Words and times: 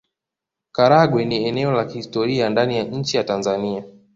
Karagwe 0.71 1.25
ni 1.25 1.43
eneo 1.45 1.71
la 1.71 1.85
kihistoria 1.85 2.49
ndani 2.49 2.77
ya 2.77 2.83
nchi 2.83 3.17
ya 3.17 3.23
Tanzania 3.23 3.83